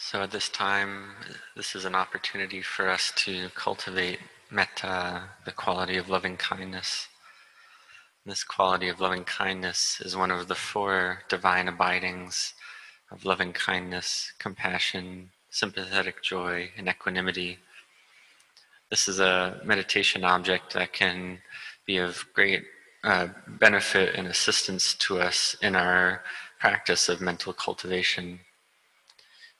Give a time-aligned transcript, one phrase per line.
[0.00, 1.16] So at this time,
[1.56, 7.08] this is an opportunity for us to cultivate metta, the quality of loving kindness.
[8.24, 12.54] This quality of loving kindness is one of the four divine abidings
[13.10, 17.58] of loving kindness, compassion, sympathetic joy, and equanimity.
[18.90, 21.40] This is a meditation object that can
[21.86, 22.62] be of great
[23.02, 26.22] uh, benefit and assistance to us in our
[26.60, 28.38] practice of mental cultivation.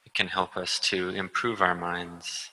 [0.09, 2.49] It can help us to improve our minds.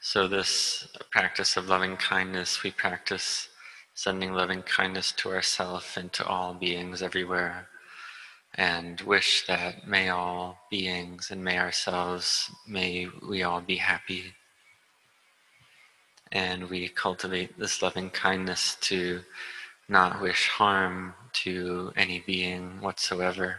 [0.00, 3.50] So, this practice of loving kindness, we practice
[3.92, 7.68] sending loving kindness to ourselves and to all beings everywhere,
[8.54, 14.32] and wish that may all beings and may ourselves, may we all be happy.
[16.32, 19.20] And we cultivate this loving kindness to
[19.90, 21.12] not wish harm
[21.44, 23.58] to any being whatsoever.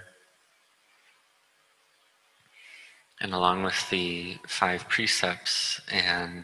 [3.24, 6.44] And along with the five precepts and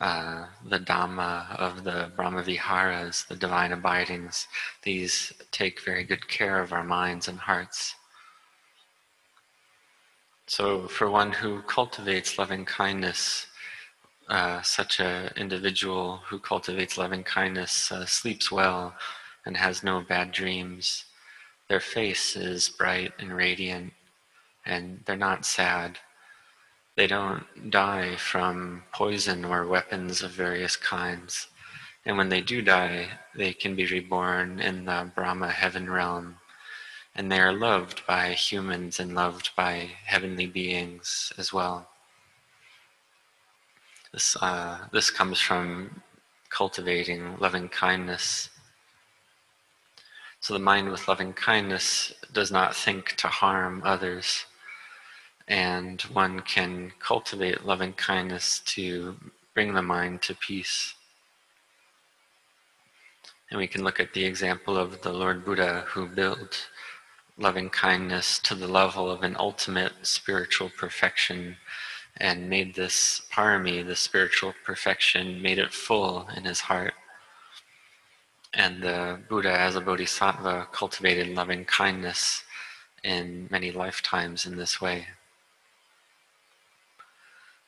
[0.00, 4.48] uh, the Dhamma of the Brahmaviharas, the divine abidings,
[4.82, 7.94] these take very good care of our minds and hearts.
[10.48, 13.46] So, for one who cultivates loving kindness,
[14.28, 18.94] uh, such an individual who cultivates loving kindness uh, sleeps well
[19.46, 21.04] and has no bad dreams.
[21.68, 23.92] Their face is bright and radiant
[24.66, 25.98] and they're not sad.
[26.96, 31.48] They don't die from poison or weapons of various kinds.
[32.06, 36.36] And when they do die, they can be reborn in the Brahma heaven realm.
[37.16, 41.88] And they are loved by humans and loved by heavenly beings as well.
[44.12, 46.02] This, uh, this comes from
[46.50, 48.50] cultivating loving kindness.
[50.38, 54.46] So the mind with loving kindness does not think to harm others
[55.48, 59.16] and one can cultivate loving kindness to
[59.54, 60.94] bring the mind to peace.
[63.50, 66.68] And we can look at the example of the Lord Buddha who built
[67.36, 71.56] loving kindness to the level of an ultimate spiritual perfection
[72.16, 76.94] and made this parami, the spiritual perfection, made it full in his heart.
[78.54, 82.44] And the Buddha, as a bodhisattva, cultivated loving kindness
[83.02, 85.08] in many lifetimes in this way.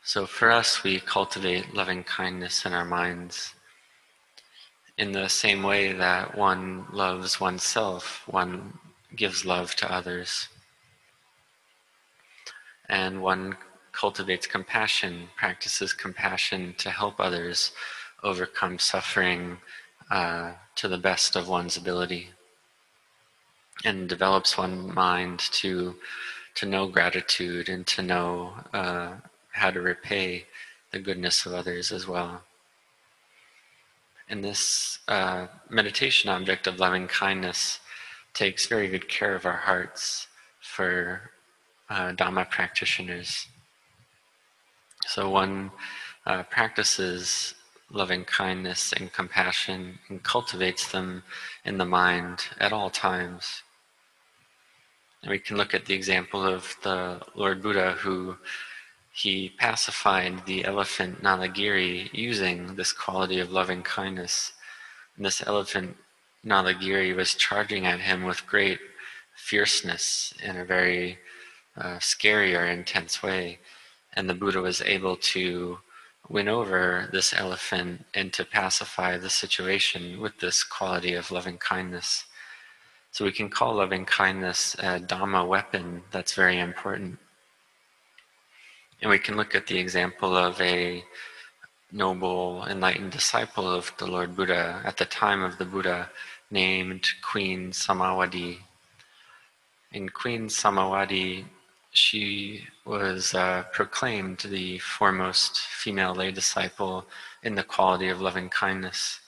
[0.07, 3.55] So for us, we cultivate loving kindness in our minds
[4.97, 8.79] in the same way that one loves oneself, one
[9.17, 10.47] gives love to others.
[12.89, 13.57] And one
[13.91, 17.73] cultivates compassion, practices compassion to help others
[18.23, 19.59] overcome suffering
[20.09, 22.31] uh, to the best of one's ability.
[23.85, 25.97] And develops one mind to,
[26.55, 29.15] to know gratitude and to know uh,
[29.57, 30.45] how to repay
[30.93, 32.43] the goodness of others as well.
[34.29, 37.81] And this uh, meditation object of loving kindness
[38.35, 40.27] takes very good care of our hearts
[40.61, 41.31] for
[41.89, 43.47] uh, Dhamma practitioners.
[45.07, 45.71] So one
[46.27, 47.55] uh, practices
[47.91, 51.23] loving kindness and compassion and cultivates them
[51.65, 53.63] in the mind at all times.
[55.23, 58.37] And we can look at the example of the Lord Buddha who
[59.17, 64.53] he pacified the elephant Nalagiri using this quality of loving kindness.
[65.17, 65.97] And this elephant
[66.45, 68.79] Nalagiri was charging at him with great
[69.35, 71.19] fierceness in a very
[71.79, 73.59] uh, scary or intense way.
[74.13, 75.79] And the Buddha was able to
[76.29, 82.27] win over this elephant and to pacify the situation with this quality of loving kindness.
[83.13, 87.19] So we can call loving kindness a Dhamma weapon that's very important.
[89.03, 91.05] And we can look at the example of a
[91.93, 96.11] noble, enlightened disciple of the Lord Buddha at the time of the Buddha
[96.51, 98.59] named Queen Samawati.
[99.93, 101.45] In Queen Samawati,
[101.93, 107.07] she was uh, proclaimed the foremost female lay disciple
[107.43, 109.21] in the quality of loving kindness.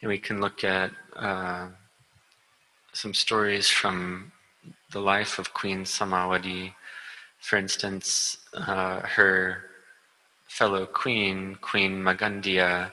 [0.00, 1.68] And we can look at uh,
[2.92, 4.32] some stories from
[4.92, 6.72] the life of Queen Samawati
[7.40, 9.64] for instance, uh, her
[10.46, 12.90] fellow queen, Queen Magandia,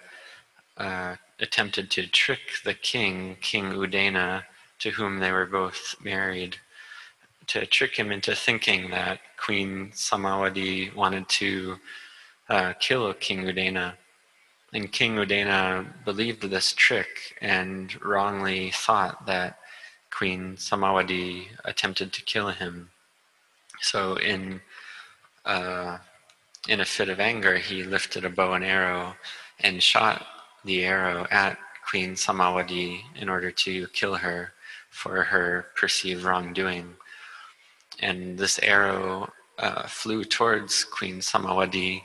[0.78, 4.44] uh, attempted to trick the king, King Udena,
[4.80, 6.58] to whom they were both married,
[7.48, 11.78] to trick him into thinking that Queen Samawati wanted to
[12.50, 13.94] uh, kill King Udena.
[14.74, 19.60] And King Udena believed this trick and wrongly thought that
[20.12, 22.90] Queen Samawati attempted to kill him.
[23.82, 24.62] So in
[25.46, 25.98] uh,
[26.68, 29.16] in a fit of anger, he lifted a bow and arrow
[29.60, 30.26] and shot
[30.64, 31.58] the arrow at
[31.88, 34.54] Queen Samawati in order to kill her
[34.90, 36.96] for her perceived wrongdoing.
[38.00, 42.02] And this arrow uh, flew towards Queen Samawati,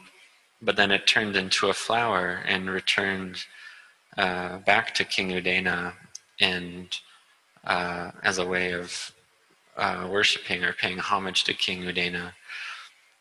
[0.61, 3.45] but then it turned into a flower and returned
[4.19, 5.95] uh, back to King Udena
[6.41, 6.89] and
[7.65, 9.13] uh, as a way of
[9.81, 12.33] uh, worshipping or paying homage to King Udena.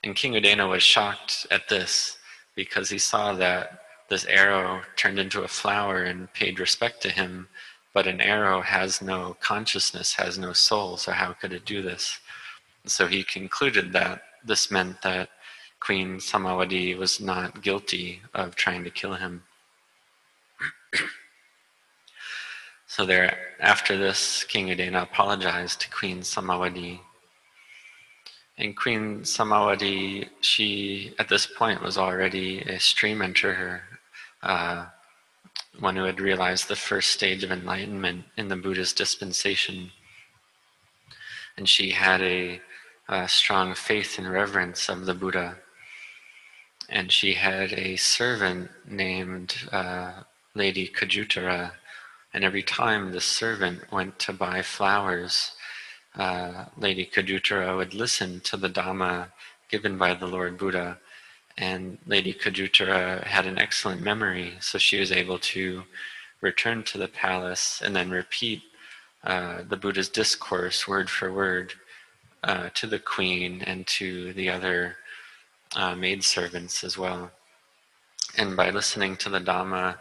[0.04, 2.18] And King Udena was shocked at this
[2.56, 3.80] because he saw that
[4.10, 7.48] this arrow turned into a flower and paid respect to him,
[7.94, 12.20] but an arrow has no consciousness, has no soul, so how could it do this?
[12.86, 15.30] So he concluded that this meant that
[15.80, 19.44] Queen Samawati was not guilty of trying to kill him.
[23.00, 27.00] so there, after this, King Udena apologized to Queen Samawati
[28.60, 33.80] and Queen Samawati, she at this point was already a stream enterer,
[34.44, 34.88] uh,
[35.80, 39.92] one who had realized the first stage of enlightenment in the Buddhist dispensation.
[41.56, 42.60] And she had a,
[43.08, 45.56] a strong faith and reverence of the Buddha.
[46.90, 50.24] And she had a servant named uh,
[50.54, 51.72] Lady Kajutara.
[52.34, 55.52] And every time the servant went to buy flowers,
[56.16, 59.30] uh, Lady Kajutara would listen to the Dhamma
[59.70, 61.00] given by the Lord Buddha.
[61.58, 65.84] And Lady Kajutara had an excellent memory, so she was able to
[66.42, 68.62] return to the palace and then repeat
[69.24, 71.74] uh, the Buddha's discourse word for word
[72.44, 74.96] uh, to the queen and to the other
[75.76, 77.32] uh, maidservants as well.
[78.38, 79.98] And by listening to the Dhamma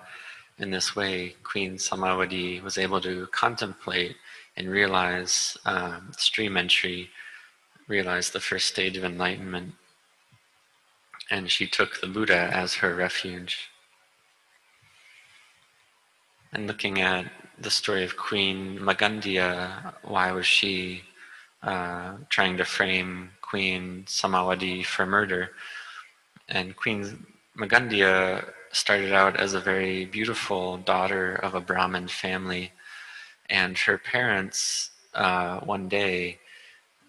[0.58, 4.16] in this way, Queen Samawati was able to contemplate
[4.56, 7.10] and realize um, stream entry,
[7.86, 9.74] realize the first stage of enlightenment.
[11.30, 13.70] And she took the Buddha as her refuge.
[16.52, 21.02] And looking at the story of Queen Magandia, why was she
[21.62, 25.50] uh, trying to frame Queen Samawati for murder?
[26.48, 27.26] And Queen
[27.56, 32.72] Magandia started out as a very beautiful daughter of a Brahmin family
[33.48, 36.38] and her parents uh, one day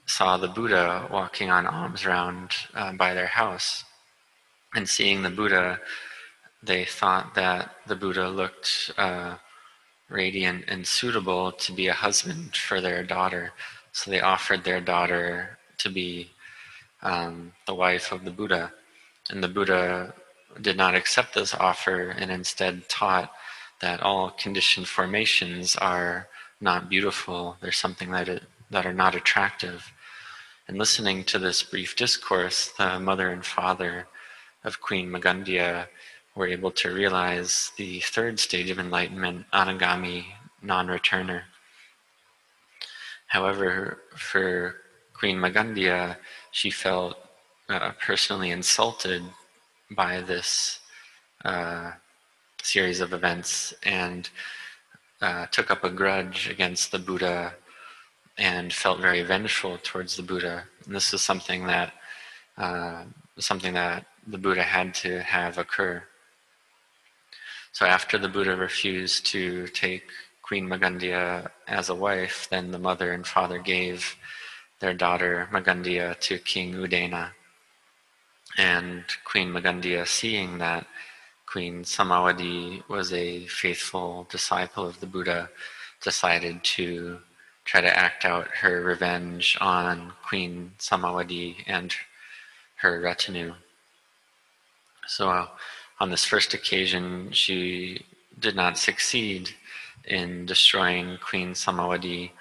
[0.05, 3.83] saw the Buddha walking on alms round uh, by their house.
[4.73, 5.79] And seeing the Buddha,
[6.63, 9.35] they thought that the Buddha looked uh,
[10.09, 13.51] radiant and suitable to be a husband for their daughter.
[13.91, 16.31] So they offered their daughter to be
[17.01, 18.73] um, the wife of the Buddha.
[19.29, 20.13] And the Buddha
[20.61, 23.31] did not accept this offer and instead taught
[23.81, 26.27] that all conditioned formations are
[26.61, 27.57] not beautiful.
[27.61, 29.91] There's something that it, that are not attractive.
[30.67, 34.07] And listening to this brief discourse, the mother and father
[34.63, 35.87] of Queen Magandia
[36.35, 40.25] were able to realize the third stage of enlightenment, anagami,
[40.61, 41.43] non-returner.
[43.27, 44.75] However, for
[45.13, 46.17] Queen Magandia,
[46.51, 47.17] she felt
[47.67, 49.23] uh, personally insulted
[49.91, 50.79] by this
[51.45, 51.91] uh,
[52.61, 54.29] series of events and
[55.21, 57.53] uh, took up a grudge against the Buddha
[58.37, 60.63] and felt very vengeful towards the Buddha.
[60.85, 61.93] And this is something that
[62.57, 63.03] uh,
[63.37, 66.03] something that the Buddha had to have occur.
[67.71, 70.03] So after the Buddha refused to take
[70.41, 74.15] Queen Magandia as a wife, then the mother and father gave
[74.79, 77.31] their daughter Magandia to King Udena.
[78.57, 80.87] And Queen Magandia, seeing that
[81.45, 85.49] Queen Samawati was a faithful disciple of the Buddha,
[86.01, 87.19] decided to
[87.65, 91.93] try to act out her revenge on Queen Samawati and
[92.77, 93.53] her retinue.
[95.07, 95.47] So,
[95.99, 98.05] on this first occasion, she
[98.39, 99.49] did not succeed
[100.05, 102.31] in destroying Queen Samawati,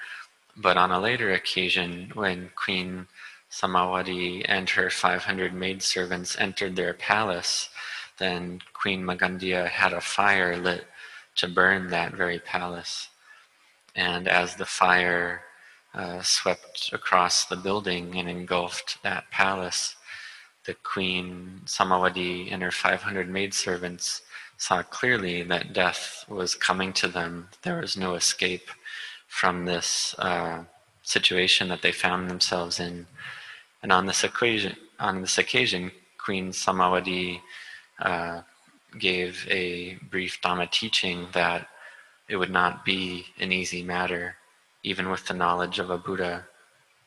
[0.57, 3.07] but on a later occasion, when Queen
[3.51, 7.71] Samawati and her 500 maidservants entered their palace,
[8.19, 10.87] then Queen Magandia had a fire lit
[11.37, 13.09] to burn that very palace.
[13.95, 15.43] And as the fire
[15.95, 19.97] uh, swept across the building and engulfed that palace,
[20.65, 24.21] the queen Samawati and her 500 maidservants
[24.59, 27.49] saw clearly that death was coming to them.
[27.63, 28.69] There was no escape
[29.29, 30.65] from this uh,
[31.03, 33.07] situation that they found themselves in.
[33.83, 37.41] And on this occasion, on this occasion, Queen Samawati
[38.01, 38.43] uh,
[38.99, 41.69] gave a brief Dhamma teaching that
[42.29, 44.37] it would not be an easy matter,
[44.83, 46.47] even with the knowledge of a Buddha,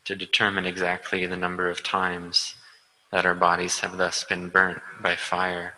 [0.05, 2.55] to determine exactly the number of times
[3.11, 5.73] that our bodies have thus been burnt by fire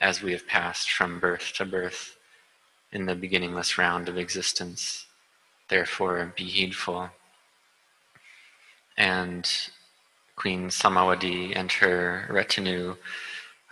[0.00, 2.16] as we have passed from birth to birth
[2.92, 5.06] in the beginningless round of existence.
[5.68, 7.10] Therefore, be heedful.
[8.96, 9.50] And
[10.36, 12.96] Queen Samawati and her retinue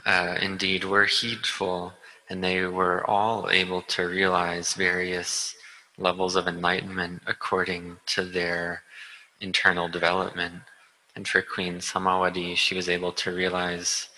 [0.06, 1.92] uh, indeed were heedful,
[2.28, 5.54] and they were all able to realize various
[5.98, 8.82] levels of enlightenment according to their
[9.40, 10.54] internal development.
[11.14, 14.08] And for Queen Samawati, she was able to realize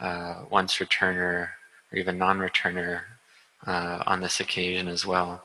[0.00, 1.50] uh, once returner
[1.92, 3.02] or even non returner
[3.66, 5.44] uh, on this occasion as well.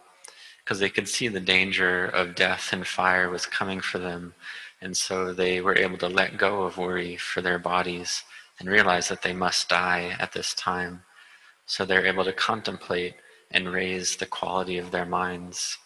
[0.64, 4.34] Because they could see the danger of death and fire was coming for them.
[4.82, 8.24] And so they were able to let go of worry for their bodies
[8.60, 11.04] and realize that they must die at this time.
[11.66, 13.16] So they're able to contemplate
[13.52, 15.78] and raise the quality of their minds.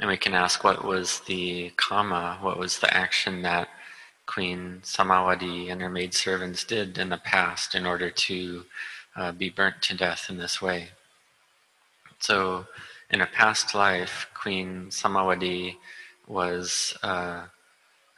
[0.00, 3.68] And we can ask what was the karma, what was the action that
[4.26, 8.64] Queen Samawati and her maidservants did in the past in order to
[9.16, 10.88] uh, be burnt to death in this way.
[12.18, 12.66] So,
[13.10, 15.76] in a past life, Queen Samawati
[16.26, 17.42] was uh,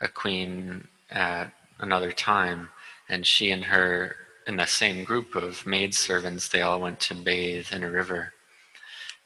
[0.00, 2.70] a queen at another time,
[3.08, 7.68] and she and her, in the same group of maidservants, they all went to bathe
[7.72, 8.32] in a river.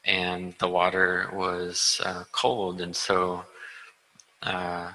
[0.03, 3.45] And the water was uh, cold, and so
[4.41, 4.91] uh,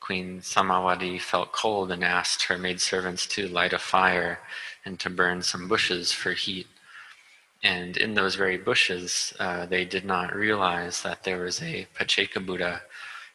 [0.00, 4.40] Queen Samawati felt cold and asked her maidservants to light a fire
[4.84, 6.66] and to burn some bushes for heat.
[7.62, 12.44] And in those very bushes, uh, they did not realize that there was a Pacceka
[12.44, 12.82] Buddha,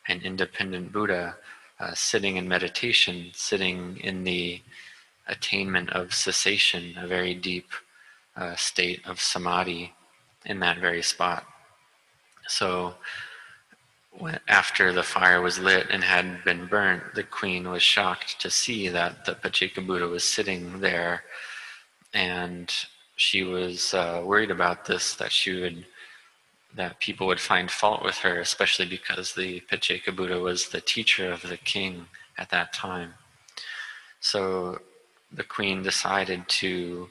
[0.08, 1.36] an independent Buddha,
[1.80, 4.62] uh, sitting in meditation, sitting in the
[5.28, 7.70] attainment of cessation, a very deep
[8.36, 9.94] uh, state of samadhi
[10.46, 11.46] in that very spot.
[12.48, 12.96] So,
[14.48, 18.88] after the fire was lit and had been burnt, the queen was shocked to see
[18.90, 21.24] that the Pacceka Buddha was sitting there
[22.14, 22.74] and
[23.16, 25.86] she was uh, worried about this that she would
[26.78, 31.32] that people would find fault with her especially because the Pacceka Buddha was the teacher
[31.32, 32.06] of the king
[32.38, 33.14] at that time
[34.20, 34.80] so
[35.32, 37.10] the queen decided to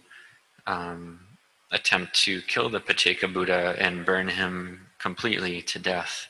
[0.67, 1.21] um,
[1.71, 6.29] attempt to kill the Pacceka Buddha and burn him completely to death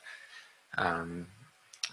[0.78, 1.26] um,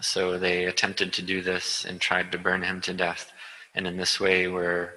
[0.00, 3.30] so they attempted to do this and tried to burn him to death
[3.74, 4.94] and in this way were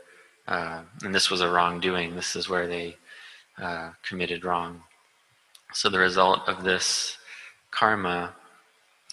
[0.48, 2.16] uh, and this was a wrongdoing.
[2.16, 2.96] This is where they
[3.62, 4.82] uh, committed wrong.
[5.74, 7.18] So the result of this
[7.72, 8.36] karma,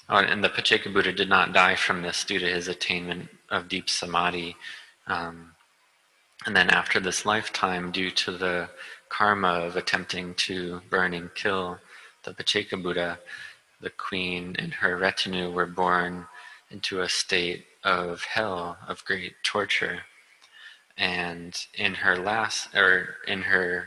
[0.09, 3.69] oh, and the Pacceka Buddha did not die from this due to his attainment of
[3.69, 4.57] deep samadhi.
[5.07, 5.53] Um,
[6.47, 8.69] and then after this lifetime, due to the
[9.09, 11.79] karma of attempting to burn and kill
[12.25, 13.19] the Pacceka Buddha,
[13.81, 16.27] the queen and her retinue were born
[16.71, 20.01] into a state of hell, of great torture
[20.97, 23.87] and in her last or in her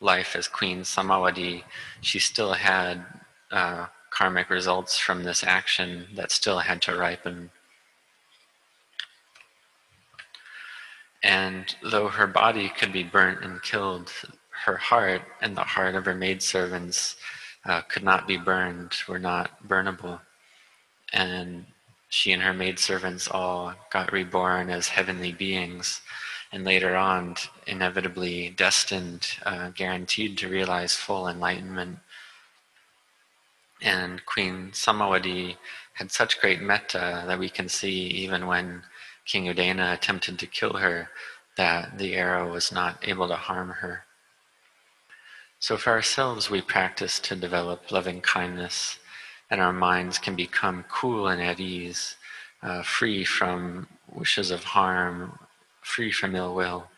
[0.00, 1.62] life as queen samawati
[2.00, 3.04] she still had
[3.50, 7.50] uh, karmic results from this action that still had to ripen.
[11.22, 14.12] And though her body could be burnt and killed
[14.66, 17.16] her heart and the heart of her maidservants
[17.64, 20.20] uh, could not be burned were not burnable.
[21.12, 21.66] And
[22.08, 26.02] she and her maidservants all got reborn as heavenly beings
[26.54, 27.34] and later on
[27.66, 31.98] inevitably destined, uh, guaranteed to realize full enlightenment.
[33.82, 35.56] And Queen Samawati
[35.94, 38.84] had such great metta that we can see even when
[39.24, 41.08] King Udena attempted to kill her,
[41.56, 44.04] that the arrow was not able to harm her.
[45.58, 49.00] So for ourselves, we practice to develop loving kindness,
[49.50, 52.14] and our minds can become cool and at ease,
[52.62, 55.36] uh, free from wishes of harm
[55.84, 56.88] free from ill will,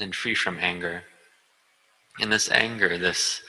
[0.00, 1.04] and free from anger.
[2.20, 3.40] And this anger, this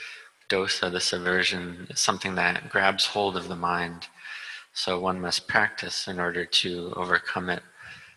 [0.47, 4.07] dosa, this aversion, is something that grabs hold of the mind.
[4.73, 7.63] So one must practice in order to overcome it.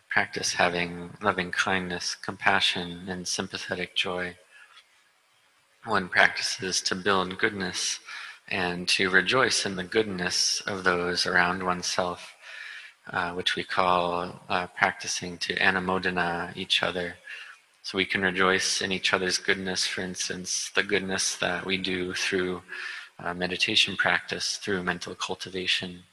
[0.09, 4.35] Practice having loving kindness, compassion, and sympathetic joy.
[5.85, 7.99] One practices to build goodness
[8.47, 12.35] and to rejoice in the goodness of those around oneself
[13.11, 17.15] uh, which we call uh, practicing to anumodana each other.
[17.81, 22.13] So we can rejoice in each other's goodness, for instance, the goodness that we do
[22.13, 22.61] through
[23.17, 26.03] uh, meditation practice, through mental cultivation.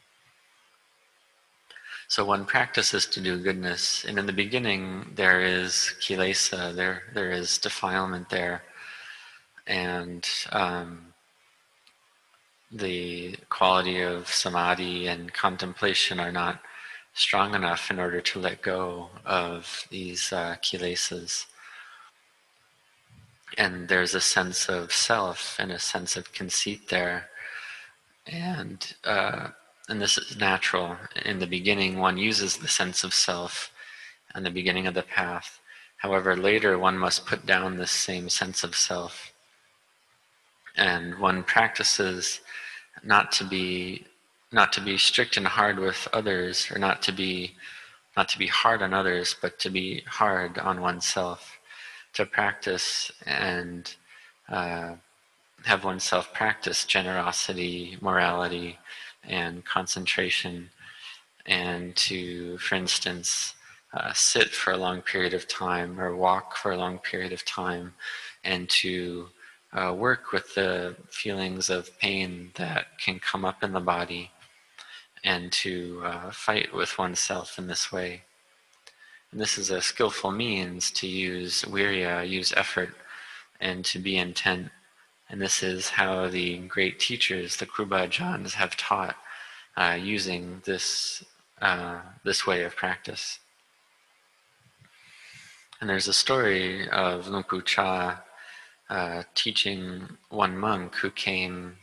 [2.09, 7.33] So one practices to do goodness, and in the beginning there is kilesa, there there
[7.33, 8.63] is defilement there,
[9.67, 11.13] and um,
[12.71, 16.61] the quality of samadhi and contemplation are not
[17.17, 21.47] strong enough in order to let go of these uh, kilesas.
[23.57, 27.29] And there's a sense of self and a sense of conceit there.
[28.27, 29.49] And, uh,
[29.89, 30.99] and this is natural.
[31.25, 33.73] In the beginning, one uses the sense of self
[34.35, 35.59] in the beginning of the path.
[35.97, 39.33] However, later one must put down this same sense of self.
[40.77, 42.43] And one practices
[43.03, 44.05] not to be
[44.53, 47.55] not to be strict and hard with others, or not to be
[48.17, 51.59] not to be hard on others, but to be hard on oneself.
[52.15, 53.95] To practice and
[54.49, 54.95] uh,
[55.65, 58.79] have oneself practice generosity, morality,
[59.25, 60.71] and concentration,
[61.45, 63.55] and to, for instance,
[63.93, 67.45] uh, sit for a long period of time or walk for a long period of
[67.45, 67.93] time,
[68.45, 69.29] and to
[69.73, 74.31] uh, work with the feelings of pain that can come up in the body
[75.27, 78.23] and to uh, fight with oneself in this way.
[79.33, 82.95] And this is a skillful means to use virya, use effort,
[83.61, 84.71] and to be intent.
[85.29, 89.17] And this is how the great teachers, the Kruba Ajahns, have taught
[89.77, 91.25] uh, using this,
[91.61, 93.41] uh, this way of practice.
[95.81, 98.23] And there's a story of Luang Pu Cha
[98.89, 101.79] uh, teaching one monk who came,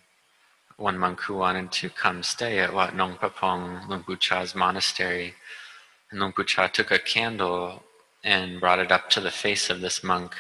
[0.77, 5.34] one monk who wanted to come stay at Wat Nong Papong, Luang Cha's monastery.
[6.12, 7.84] And Luang Cha took a candle
[8.24, 10.36] and brought it up to the face of this monk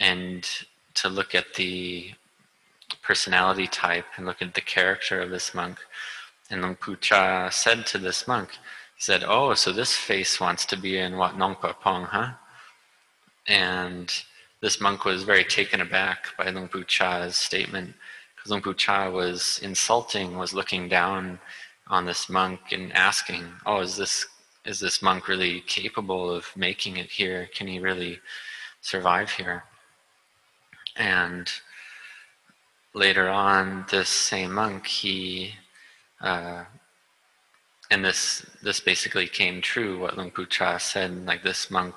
[0.00, 0.48] and
[0.94, 2.12] to look at the
[3.02, 5.78] personality type and look at the character of this monk.
[6.50, 8.50] And Luang Cha said to this monk,
[8.96, 12.32] he said, Oh, so this face wants to be in Wat Nong Papong, huh?
[13.46, 14.12] And
[14.60, 17.94] this monk was very taken aback by Luang Cha's statement
[18.48, 21.38] because Luang Pu Cha was insulting, was looking down
[21.88, 24.26] on this monk and asking, "Oh, is this
[24.64, 27.48] is this monk really capable of making it here?
[27.54, 28.20] Can he really
[28.80, 29.64] survive here?"
[30.96, 31.50] And
[32.94, 35.54] later on, this same monk, he
[36.22, 36.64] uh,
[37.90, 40.00] and this this basically came true.
[40.00, 41.96] What Luang Pu Cha said, like this monk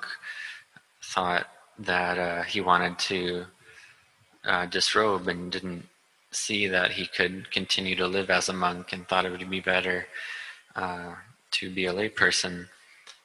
[1.02, 1.46] thought
[1.78, 3.46] that uh, he wanted to
[4.44, 5.88] uh, disrobe and didn't
[6.32, 9.60] see that he could continue to live as a monk and thought it would be
[9.60, 10.06] better
[10.74, 11.14] uh,
[11.52, 12.68] to be a layperson.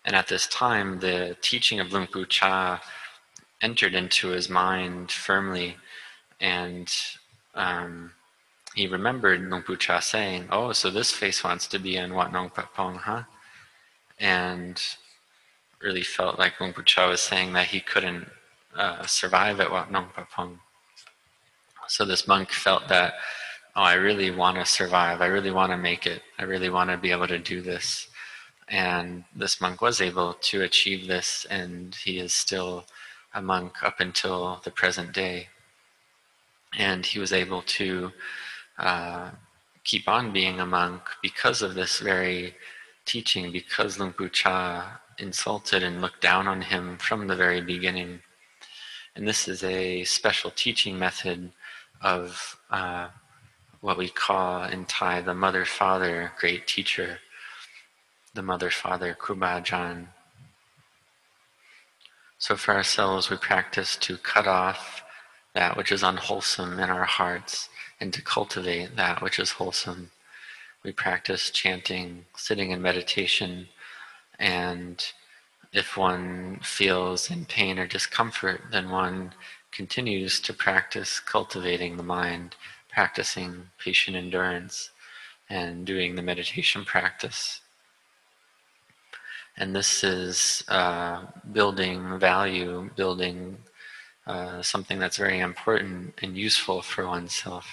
[0.05, 2.81] And at this time, the teaching of Luang Pu Cha
[3.61, 5.77] entered into his mind firmly,
[6.39, 6.93] and
[7.55, 8.11] um,
[8.75, 12.31] he remembered Luang Pu Cha saying, "Oh, so this face wants to be in Wat
[12.31, 13.23] Nong Papong, huh?"
[14.19, 14.81] And
[15.81, 18.29] really felt like Luang Pu Cha was saying that he couldn't
[18.75, 20.59] uh, survive at Wat Nong Papong.
[21.87, 23.15] So this monk felt that,
[23.75, 25.21] oh, I really want to survive.
[25.21, 26.21] I really want to make it.
[26.37, 28.07] I really want to be able to do this.
[28.67, 32.85] And this monk was able to achieve this, and he is still
[33.33, 35.47] a monk up until the present day.
[36.77, 38.11] And he was able to
[38.77, 39.31] uh,
[39.85, 42.55] keep on being a monk because of this very
[43.05, 48.19] teaching, because Luang Pu Cha insulted and looked down on him from the very beginning.
[49.15, 51.51] And this is a special teaching method
[52.01, 53.07] of uh,
[53.81, 57.19] what we call in Thai the mother father great teacher,
[58.33, 60.07] the mother father Kruba Ajahn.
[62.39, 65.03] So for ourselves, we practice to cut off
[65.53, 70.11] that which is unwholesome in our hearts and to cultivate that which is wholesome.
[70.83, 73.67] We practice chanting, sitting in meditation,
[74.39, 75.03] and
[75.73, 79.33] if one feels in pain or discomfort, then one
[79.77, 82.55] continues to practice cultivating the mind,
[82.89, 84.89] practicing patient endurance,
[85.51, 87.61] and doing the meditation practice.
[89.55, 93.57] And this is uh, building value, building
[94.25, 97.67] uh, something that's very important and useful for oneself.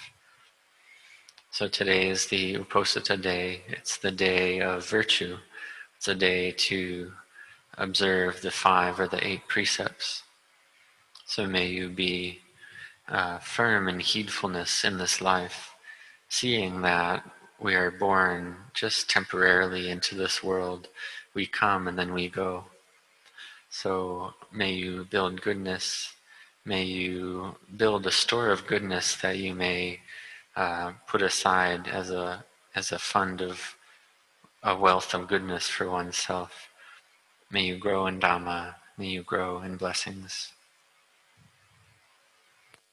[1.53, 3.63] So today is the Uposatha day.
[3.69, 5.39] It's the day of virtue.
[5.97, 7.13] It's a day to
[7.79, 10.23] observe the five or the eight precepts.
[11.27, 12.41] So may you be
[13.09, 15.75] uh, firm in heedfulness in this life,
[16.29, 17.25] seeing that
[17.59, 20.89] we are born just temporarily into this world.
[21.35, 22.65] We come and then we go.
[23.71, 26.15] So may you build goodness.
[26.65, 30.01] May you build a store of goodness that you may
[30.57, 33.77] uh, put aside as a as a fund of
[34.63, 36.69] a wealth of goodness for oneself.
[37.51, 38.77] May you grow in Dhamma.
[38.99, 40.54] May you grow in blessings.